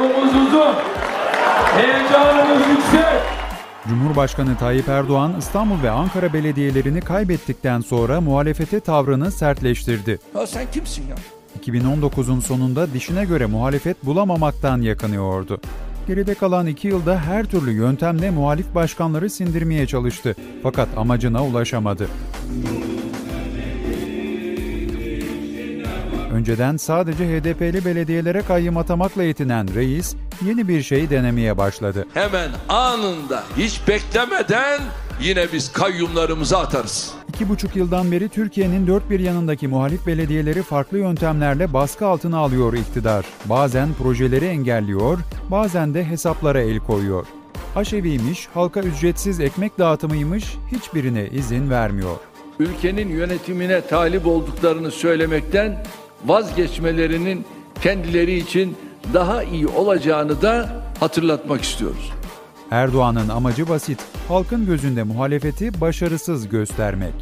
[0.00, 0.74] Yolumuz uzun.
[1.76, 3.20] Heyecanımız yüksek.
[3.88, 10.18] Cumhurbaşkanı Tayyip Erdoğan İstanbul ve Ankara belediyelerini kaybettikten sonra muhalefete tavrını sertleştirdi.
[10.34, 11.16] Ya sen kimsin ya?
[11.66, 15.60] 2019'un sonunda dişine göre muhalefet bulamamaktan yakınıyordu.
[16.06, 20.36] Geride kalan iki yılda her türlü yöntemle muhalif başkanları sindirmeye çalıştı.
[20.62, 22.08] Fakat amacına ulaşamadı.
[26.32, 30.14] Önceden sadece HDP'li belediyelere kayyım atamakla yetinen reis,
[30.46, 32.06] yeni bir şey denemeye başladı.
[32.14, 34.80] Hemen anında hiç beklemeden
[35.22, 37.14] yine biz kayyumlarımızı atarız.
[37.28, 42.72] İki buçuk yıldan beri Türkiye'nin dört bir yanındaki muhalif belediyeleri farklı yöntemlerle baskı altına alıyor
[42.72, 43.24] iktidar.
[43.44, 45.18] Bazen projeleri engelliyor,
[45.50, 47.26] bazen de hesaplara el koyuyor.
[47.76, 52.16] Aşeviymiş, halka ücretsiz ekmek dağıtımıymış, hiçbirine izin vermiyor.
[52.58, 55.84] Ülkenin yönetimine talip olduklarını söylemekten
[56.26, 57.44] vazgeçmelerinin
[57.82, 58.76] kendileri için
[59.14, 60.68] daha iyi olacağını da
[61.00, 62.10] hatırlatmak istiyoruz.
[62.70, 67.14] Erdoğan'ın amacı basit, halkın gözünde muhalefeti başarısız göstermek.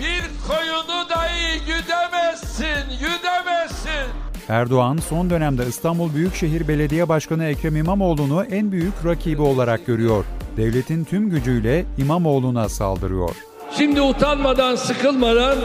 [0.00, 4.10] Bir koyunu dahi güdemezsin, güdemezsin.
[4.48, 10.24] Erdoğan son dönemde İstanbul Büyükşehir Belediye Başkanı Ekrem İmamoğlu'nu en büyük rakibi olarak görüyor.
[10.56, 13.30] Devletin tüm gücüyle İmamoğlu'na saldırıyor.
[13.78, 15.58] Şimdi utanmadan, sıkılmadan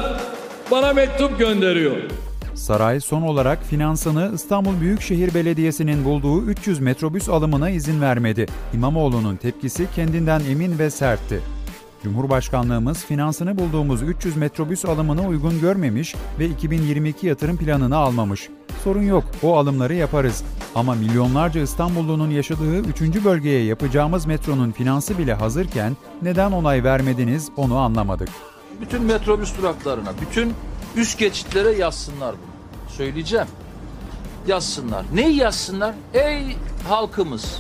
[0.72, 1.98] bana mektup gönderiyor.
[2.56, 8.46] Saray son olarak finansını İstanbul Büyükşehir Belediyesi'nin bulduğu 300 metrobüs alımına izin vermedi.
[8.74, 11.42] İmamoğlu'nun tepkisi kendinden emin ve sertti.
[12.04, 18.50] Cumhurbaşkanlığımız finansını bulduğumuz 300 metrobüs alımını uygun görmemiş ve 2022 yatırım planını almamış.
[18.84, 20.44] Sorun yok, o alımları yaparız.
[20.76, 23.02] Ama milyonlarca İstanbullunun yaşadığı 3.
[23.26, 28.30] bölgeye yapacağımız metronun finansı bile hazırken neden onay vermediniz onu anlamadık.
[28.82, 30.54] Bütün metrobüs duraklarına, bütün
[30.98, 32.92] üst geçitlere yazsınlar bunu.
[32.98, 33.48] Söyleyeceğim.
[34.48, 35.06] Yazsınlar.
[35.14, 35.96] Neyi yazsınlar?
[36.14, 36.58] Ey
[36.88, 37.60] halkımız,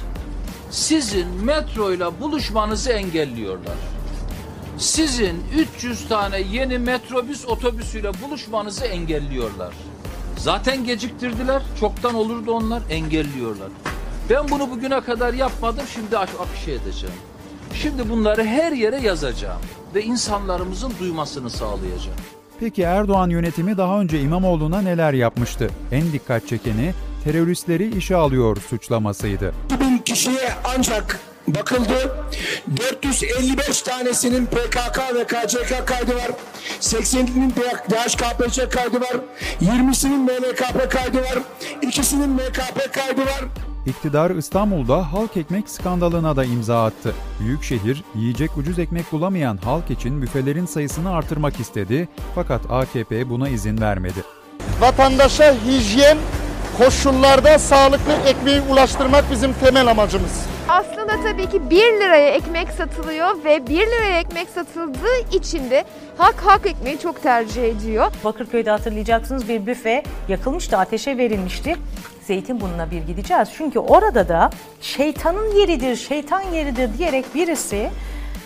[0.72, 3.75] sizin metroyla buluşmanızı engelliyorlar.
[4.78, 5.44] Sizin
[5.78, 9.74] 300 tane yeni metrobüs otobüsüyle buluşmanızı engelliyorlar.
[10.38, 11.62] Zaten geciktirdiler.
[11.79, 12.84] Çoktan olurdu onlar.
[12.90, 13.68] Engelliyorlar.
[14.29, 15.85] Ben bunu bugüne kadar yapmadım.
[15.94, 17.16] Şimdi af- afişe edeceğim.
[17.74, 19.62] Şimdi bunları her yere yazacağım.
[19.95, 22.18] Ve insanlarımızın duymasını sağlayacağım.
[22.59, 25.69] Peki Erdoğan yönetimi daha önce İmamoğlu'na neler yapmıştı?
[25.91, 26.93] En dikkat çekeni
[27.23, 29.53] teröristleri işe alıyor suçlamasıydı.
[29.66, 32.15] 2000 kişiye ancak bakıldı.
[32.77, 36.31] 455 tanesinin PKK ve KCK kaydı var.
[36.81, 37.53] 80'inin
[37.89, 39.15] DHKPC kaydı var.
[39.61, 41.39] 20'sinin MLKP kaydı var.
[41.81, 43.45] İkisinin MKP kaydı var.
[43.85, 47.13] İktidar İstanbul'da halk ekmek skandalına da imza attı.
[47.40, 53.81] Büyükşehir, yiyecek ucuz ekmek bulamayan halk için büfelerin sayısını artırmak istedi fakat AKP buna izin
[53.81, 54.19] vermedi.
[54.79, 56.18] vatandaşa hijyen
[56.78, 60.45] koşullarda sağlıklı ekmeği ulaştırmak bizim temel amacımız.
[60.69, 65.85] Aslında tabii ki 1 liraya ekmek satılıyor ve 1 liraya ekmek satıldığı için de
[66.18, 68.12] halk halk ekmeği çok tercih ediyor.
[68.24, 71.75] Bakırköy'de hatırlayacaksınız bir büfe yakılmıştı, ateşe verilmişti.
[72.28, 73.50] Zeytinburnu'na bir gideceğiz.
[73.58, 74.50] Çünkü orada da
[74.81, 77.90] şeytanın yeridir, şeytan yeridir diyerek birisi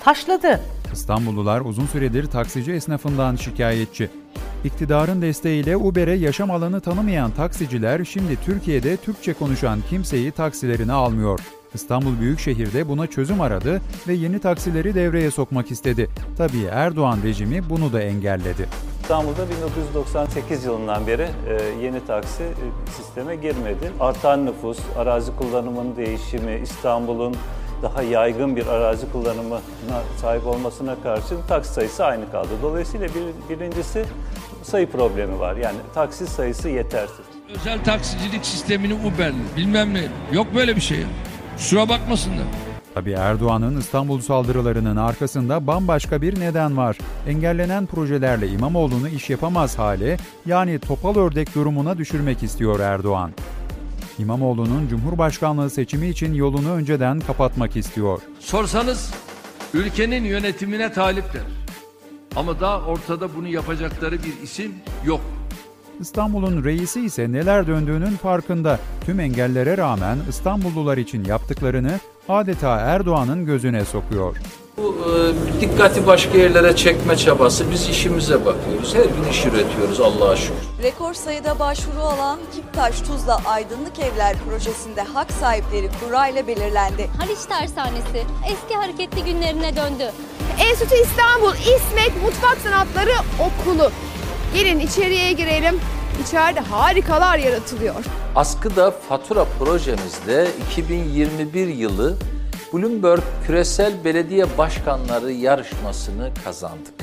[0.04, 0.62] taşladı.
[0.94, 4.10] İstanbullular uzun süredir taksici esnafından şikayetçi.
[4.64, 11.40] İktidarın desteğiyle Uber'e yaşam alanı tanımayan taksiciler şimdi Türkiye'de Türkçe konuşan kimseyi taksilerine almıyor.
[11.74, 16.10] İstanbul Büyükşehir'de buna çözüm aradı ve yeni taksileri devreye sokmak istedi.
[16.38, 18.68] Tabii Erdoğan rejimi bunu da engelledi.
[19.10, 23.92] İstanbul'da 1998 yılından beri e, yeni taksi e, sisteme girmedi.
[24.00, 27.36] Artan nüfus, arazi kullanımının değişimi, İstanbul'un
[27.82, 29.60] daha yaygın bir arazi kullanımına
[30.22, 32.50] sahip olmasına karşın taksi sayısı aynı kaldı.
[32.62, 34.06] Dolayısıyla bir, birincisi
[34.64, 35.56] sayı problemi var.
[35.56, 37.26] Yani taksi sayısı yetersiz.
[37.56, 40.04] Özel taksicilik sistemini Uber bilmem ne.
[40.32, 41.06] Yok böyle bir şey.
[41.58, 42.46] Kusura bakmasınlar.
[42.94, 46.98] Tabii Erdoğan'ın İstanbul saldırılarının arkasında bambaşka bir neden var.
[47.28, 53.32] Engellenen projelerle İmamoğlu'nu iş yapamaz hale, yani topal ördek durumuna düşürmek istiyor Erdoğan.
[54.20, 58.22] İmamoğlu'nun Cumhurbaşkanlığı seçimi için yolunu önceden kapatmak istiyor.
[58.40, 59.14] Sorsanız
[59.74, 61.44] ülkenin yönetimine talipler.
[62.36, 64.74] Ama daha ortada bunu yapacakları bir isim
[65.06, 65.22] yok.
[66.00, 68.80] İstanbul'un reisi ise neler döndüğünün farkında.
[69.06, 72.00] Tüm engellere rağmen İstanbullular için yaptıklarını
[72.30, 74.38] adeta Erdoğan'ın gözüne sokuyor.
[74.78, 77.72] Bu e, dikkati başka yerlere çekme çabası.
[77.72, 78.96] Biz işimize bakıyoruz.
[78.96, 80.56] Her gün iş üretiyoruz Allah'a şükür.
[80.84, 87.10] Rekor sayıda başvuru alan Kiptaş Tuzla Aydınlık Evler projesinde hak sahipleri kura ile belirlendi.
[87.18, 90.12] Haliç Tersanesi eski hareketli günlerine döndü.
[90.60, 93.92] Enstitü İstanbul İsmek Mutfak Sanatları Okulu.
[94.54, 95.76] Gelin içeriye girelim.
[96.24, 97.96] içeride harikalar yaratılıyor.
[98.36, 102.18] Askıda fatura projemizde 2021 yılı
[102.74, 106.94] Bloomberg Küresel Belediye Başkanları yarışmasını kazandık.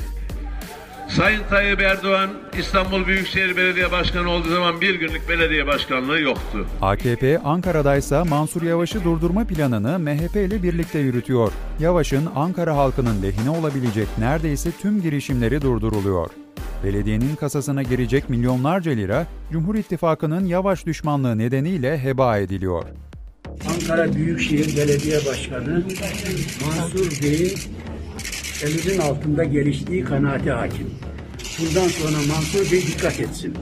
[1.09, 2.29] Sayın Tayyip Erdoğan
[2.59, 6.65] İstanbul Büyükşehir Belediye Başkanı olduğu zaman bir günlük belediye başkanlığı yoktu.
[6.81, 11.51] AKP Ankara'daysa Mansur Yavaş'ı durdurma planını MHP ile birlikte yürütüyor.
[11.79, 16.27] Yavaş'ın Ankara halkının lehine olabilecek neredeyse tüm girişimleri durduruluyor.
[16.83, 22.83] Belediyenin kasasına girecek milyonlarca lira Cumhur İttifakı'nın Yavaş düşmanlığı nedeniyle heba ediliyor.
[23.69, 25.83] Ankara Büyükşehir Belediye Başkanı
[26.65, 27.57] Mansur Bey'in
[28.63, 30.87] elimizin altında geliştiği kanaate hakim.
[31.59, 33.53] Bundan sonra Mansur Bey dikkat etsin.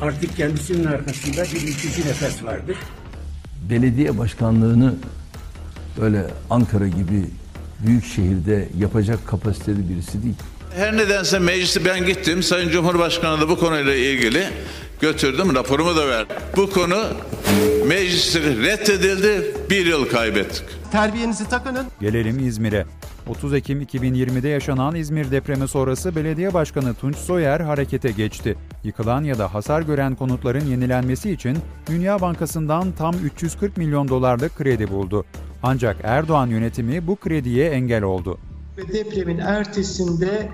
[0.00, 2.76] Artık kendisinin arkasında bir ülkücü nefes vardır.
[3.70, 4.94] belediye başkanlığını
[6.00, 7.24] böyle Ankara gibi
[7.86, 10.34] büyük şehirde yapacak kapasiteli birisi değil.
[10.76, 12.42] Her nedense meclisi ben gittim.
[12.42, 14.44] Sayın Cumhurbaşkanı da bu konuyla ilgili
[15.00, 15.54] götürdüm.
[15.54, 16.36] Raporumu da verdim.
[16.56, 17.04] Bu konu
[17.86, 19.54] mecliste reddedildi.
[19.70, 20.64] Bir yıl kaybettik.
[20.92, 21.86] Terbiyenizi takının.
[22.00, 22.86] Gelelim İzmir'e.
[23.28, 28.56] 30 Ekim 2020'de yaşanan İzmir depremi sonrası Belediye Başkanı Tunç Soyer harekete geçti.
[28.84, 34.88] Yıkılan ya da hasar gören konutların yenilenmesi için Dünya Bankası'ndan tam 340 milyon dolarlık kredi
[34.88, 35.24] buldu.
[35.62, 38.38] Ancak Erdoğan yönetimi bu krediye engel oldu.
[38.76, 40.50] Ve depremin ertesinde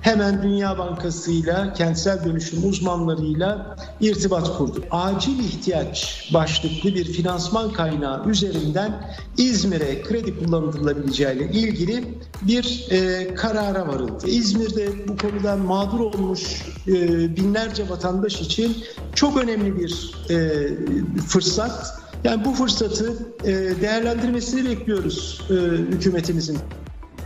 [0.00, 4.84] hemen Dünya Bankası'yla, kentsel dönüşüm uzmanlarıyla irtibat kurdu.
[4.90, 12.04] Acil ihtiyaç başlıklı bir finansman kaynağı üzerinden İzmir'e kredi kullanılabileceği ile ilgili
[12.42, 14.26] bir e, karara varıldı.
[14.26, 16.92] İzmir'de bu konudan mağdur olmuş e,
[17.36, 18.76] binlerce vatandaş için
[19.14, 20.68] çok önemli bir e,
[21.20, 22.02] fırsat.
[22.24, 25.54] Yani bu fırsatı e, değerlendirmesini bekliyoruz e,
[25.92, 26.58] hükümetimizin.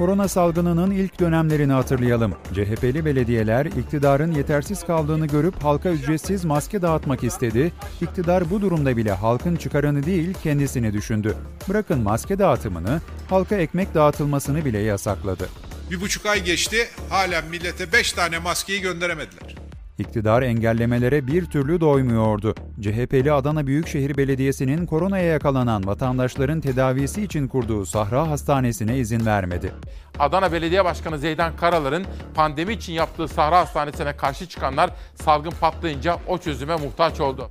[0.00, 2.34] Korona salgınının ilk dönemlerini hatırlayalım.
[2.54, 7.72] CHP'li belediyeler iktidarın yetersiz kaldığını görüp halka ücretsiz maske dağıtmak istedi.
[8.00, 11.36] İktidar bu durumda bile halkın çıkarını değil kendisini düşündü.
[11.68, 13.00] Bırakın maske dağıtımını,
[13.30, 15.48] halka ekmek dağıtılmasını bile yasakladı.
[15.90, 19.59] Bir buçuk ay geçti, halen millete beş tane maskeyi gönderemediler.
[20.00, 22.54] İktidar engellemelere bir türlü doymuyordu.
[22.80, 29.72] CHP'li Adana Büyükşehir Belediyesi'nin koronaya yakalanan vatandaşların tedavisi için kurduğu Sahra Hastanesi'ne izin vermedi.
[30.18, 36.38] Adana Belediye Başkanı Zeydan Karalar'ın pandemi için yaptığı Sahra Hastanesi'ne karşı çıkanlar salgın patlayınca o
[36.38, 37.50] çözüme muhtaç oldu.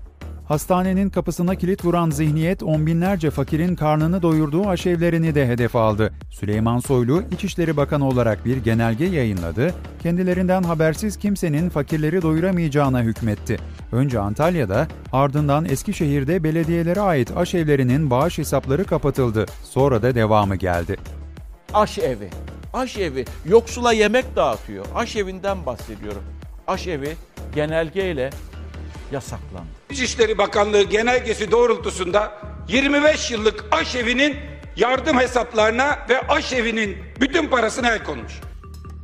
[0.50, 6.14] Hastanenin kapısına kilit vuran zihniyet on binlerce fakirin karnını doyurduğu aşevlerini de hedef aldı.
[6.32, 9.74] Süleyman Soylu, İçişleri Bakanı olarak bir genelge yayınladı,
[10.04, 13.58] kendilerinden habersiz kimsenin fakirleri doyuramayacağına hükmetti.
[13.92, 19.46] Önce Antalya'da, ardından Eskişehir'de belediyelere ait aşevlerinin bağış hesapları kapatıldı.
[19.64, 20.98] Sonra da devamı geldi.
[21.74, 22.30] Aşevi,
[22.74, 24.86] aşevi yoksula yemek dağıtıyor.
[24.96, 26.24] Aşevinden bahsediyorum.
[26.68, 27.16] Aşevi
[27.56, 28.30] genelgeyle
[29.12, 29.68] yasaklandı.
[29.90, 32.32] İçişleri Bakanlığı genelgesi doğrultusunda
[32.68, 34.36] 25 yıllık aşevinin
[34.76, 38.34] yardım hesaplarına ve aşevinin bütün parasına el konmuş.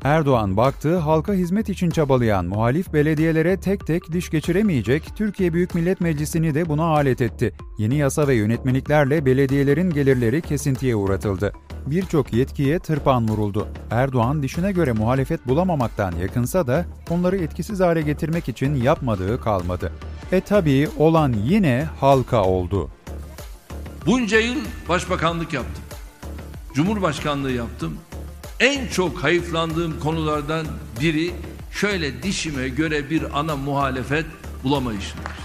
[0.04, 6.02] Erdoğan baktı, halka hizmet için çabalayan muhalif belediyelere tek tek diş geçiremeyecek, Türkiye Büyük Millet
[6.02, 7.54] Meclisi'ni de buna alet etti.
[7.78, 11.54] Yeni yasa ve yönetmeliklerle belediyelerin gelirleri kesintiye uğratıldı.
[11.85, 13.67] Birçok yetkiye tırpan vuruldu.
[13.91, 19.91] Erdoğan dişine göre muhalefet bulamamaktan yakınsa da onları etkisiz hale getirmek için yapmadığı kalmadı.
[20.31, 22.89] E tabii olan yine halka oldu.
[24.05, 24.55] Bunca yıl
[24.89, 25.83] başbakanlık yaptım.
[26.73, 27.97] Cumhurbaşkanlığı yaptım.
[28.59, 30.65] En çok hayıflandığım konulardan
[31.01, 31.31] biri
[31.71, 34.25] şöyle dişime göre bir ana muhalefet
[34.63, 35.44] bulamayışımdır.